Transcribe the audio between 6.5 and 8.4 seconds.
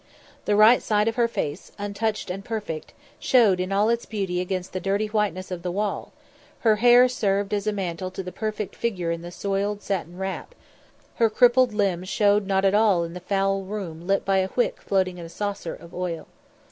her hair served as a mantle to the